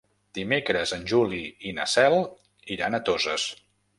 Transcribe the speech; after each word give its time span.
Dimecres 0.35 0.93
en 0.97 1.03
Juli 1.11 1.41
i 1.71 1.75
na 1.79 1.85
Cel 1.93 2.17
iran 2.77 2.99
a 2.99 3.03
Toses. 3.11 3.49